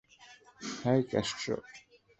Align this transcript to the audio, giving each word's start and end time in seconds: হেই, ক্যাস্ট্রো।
হেই, 0.81 1.01
ক্যাস্ট্রো। 1.09 1.55